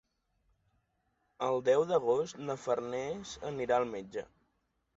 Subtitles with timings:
[1.49, 4.29] El deu d'agost na Farners anirà al metge.